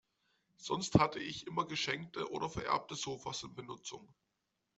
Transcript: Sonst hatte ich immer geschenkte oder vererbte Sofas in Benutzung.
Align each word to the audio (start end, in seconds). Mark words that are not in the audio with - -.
Sonst 0.57 0.95
hatte 0.97 1.19
ich 1.19 1.45
immer 1.45 1.67
geschenkte 1.67 2.31
oder 2.31 2.49
vererbte 2.49 2.95
Sofas 2.95 3.43
in 3.43 3.53
Benutzung. 3.53 4.11